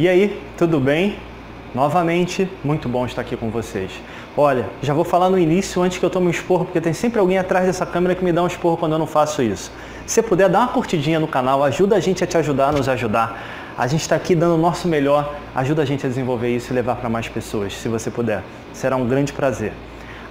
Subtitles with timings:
[0.00, 1.18] E aí, tudo bem?
[1.74, 3.90] Novamente, muito bom estar aqui com vocês.
[4.34, 7.20] Olha, já vou falar no início antes que eu tome um esporro, porque tem sempre
[7.20, 9.70] alguém atrás dessa câmera que me dá um esporro quando eu não faço isso.
[10.06, 12.88] Se puder, dá uma curtidinha no canal, ajuda a gente a te ajudar, a nos
[12.88, 13.42] ajudar.
[13.76, 16.74] A gente está aqui dando o nosso melhor, ajuda a gente a desenvolver isso e
[16.74, 18.42] levar para mais pessoas, se você puder.
[18.72, 19.74] Será um grande prazer.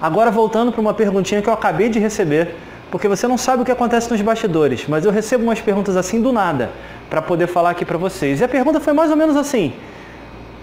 [0.02, 2.56] Agora voltando para uma perguntinha que eu acabei de receber,
[2.90, 6.20] porque você não sabe o que acontece nos bastidores, mas eu recebo umas perguntas assim
[6.20, 6.70] do nada
[7.10, 8.40] para poder falar aqui para vocês.
[8.40, 9.72] E a pergunta foi mais ou menos assim: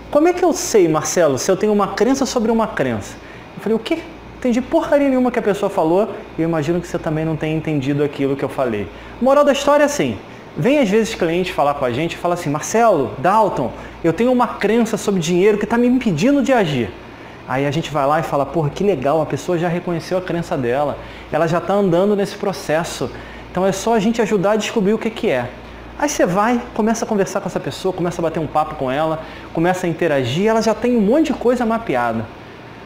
[0.10, 3.16] Como é que eu sei, Marcelo, se eu tenho uma crença sobre uma crença?
[3.56, 4.00] Eu falei: O quê?
[4.40, 7.56] Entendi porcaria nenhuma que a pessoa falou e eu imagino que você também não tenha
[7.56, 8.88] entendido aquilo que eu falei.
[9.22, 10.18] Moral da história é assim:
[10.56, 13.72] Vem às vezes clientes falar com a gente e fala assim: Marcelo, Dalton,
[14.04, 16.90] eu tenho uma crença sobre dinheiro que está me impedindo de agir.
[17.48, 20.22] Aí a gente vai lá e fala, porra, que legal, a pessoa já reconheceu a
[20.22, 20.98] crença dela,
[21.32, 23.10] ela já está andando nesse processo.
[23.50, 25.50] Então é só a gente ajudar a descobrir o que, que é.
[26.00, 28.92] Aí você vai, começa a conversar com essa pessoa, começa a bater um papo com
[28.92, 29.20] ela,
[29.52, 32.24] começa a interagir, ela já tem um monte de coisa mapeada.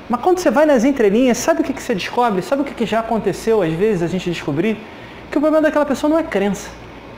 [0.08, 2.41] Mas quando você vai nas entrelinhas, sabe o que, você descobre?
[2.41, 4.77] Sabe o que, que já aconteceu, às vezes, a gente descobrir?
[5.30, 6.69] Que o problema daquela pessoa não é crença,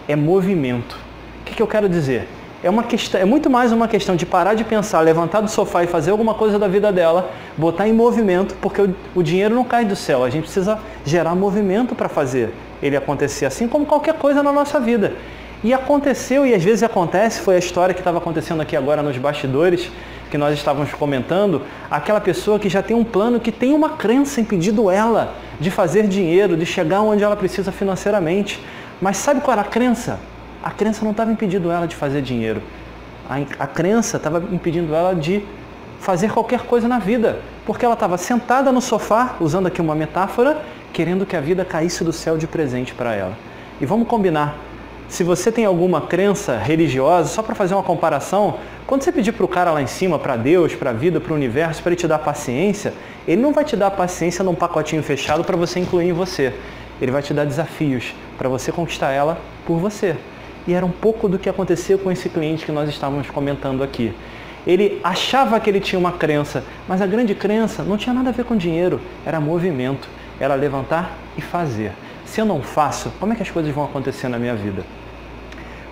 [0.07, 0.97] é movimento.
[1.41, 2.27] O que, que eu quero dizer?
[2.63, 5.83] É, uma questão, é muito mais uma questão de parar de pensar, levantar do sofá
[5.83, 9.63] e fazer alguma coisa da vida dela, botar em movimento, porque o, o dinheiro não
[9.63, 10.23] cai do céu.
[10.23, 14.79] A gente precisa gerar movimento para fazer ele acontecer, assim como qualquer coisa na nossa
[14.79, 15.13] vida.
[15.63, 19.17] E aconteceu, e às vezes acontece, foi a história que estava acontecendo aqui agora nos
[19.17, 19.89] bastidores,
[20.29, 24.41] que nós estávamos comentando, aquela pessoa que já tem um plano, que tem uma crença
[24.41, 28.59] impedindo ela de fazer dinheiro, de chegar onde ela precisa financeiramente.
[28.99, 30.19] Mas sabe qual era a crença?
[30.61, 32.61] A crença não estava impedindo ela de fazer dinheiro.
[33.29, 35.45] A, a crença estava impedindo ela de
[35.99, 40.57] fazer qualquer coisa na vida, porque ela estava sentada no sofá, usando aqui uma metáfora,
[40.91, 43.37] querendo que a vida caísse do céu de presente para ela.
[43.79, 44.57] E vamos combinar,
[45.13, 48.55] se você tem alguma crença religiosa, só para fazer uma comparação,
[48.87, 51.31] quando você pedir para o cara lá em cima, para Deus, para a vida, para
[51.31, 52.95] o universo, para ele te dar paciência,
[53.27, 56.51] ele não vai te dar paciência num pacotinho fechado para você incluir em você.
[56.99, 59.37] Ele vai te dar desafios para você conquistar ela
[59.67, 60.15] por você.
[60.65, 64.15] E era um pouco do que aconteceu com esse cliente que nós estávamos comentando aqui.
[64.65, 68.33] Ele achava que ele tinha uma crença, mas a grande crença não tinha nada a
[68.33, 70.09] ver com dinheiro, era movimento,
[70.39, 71.91] era levantar e fazer.
[72.33, 74.83] Se eu não faço, como é que as coisas vão acontecer na minha vida?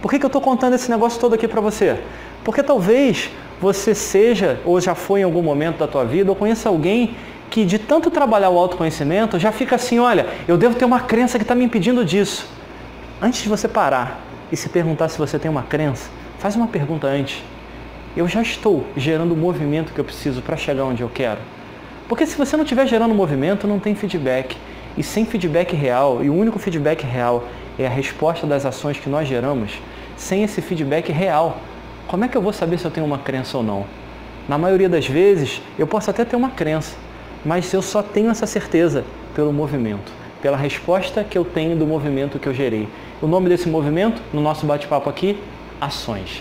[0.02, 2.00] Por que, que eu estou contando esse negócio todo aqui para você?
[2.44, 3.29] Porque talvez
[3.62, 7.16] você seja, ou já foi em algum momento da tua vida, ou conheça alguém
[7.52, 11.38] que de tanto trabalhar o autoconhecimento, já fica assim, olha, eu devo ter uma crença
[11.38, 12.47] que está me impedindo disso.
[13.22, 14.19] Antes de você parar
[14.52, 16.09] e se perguntar se você tem uma crença,
[16.40, 17.44] faz uma pergunta antes.
[18.18, 21.38] Eu já estou gerando o movimento que eu preciso para chegar onde eu quero?
[22.09, 24.58] Porque se você não estiver gerando movimento, não tem feedback.
[24.97, 27.46] E sem feedback real, e o único feedback real
[27.79, 29.79] é a resposta das ações que nós geramos,
[30.18, 31.57] sem esse feedback real,
[32.07, 33.85] como é que eu vou saber se eu tenho uma crença ou não?
[34.47, 36.96] Na maioria das vezes, eu posso até ter uma crença,
[37.46, 39.03] mas eu só tenho essa certeza
[39.34, 42.88] pelo movimento, pela resposta que eu tenho do movimento que eu gerei.
[43.22, 45.38] O nome desse movimento, no nosso bate-papo aqui,
[45.79, 46.40] ações.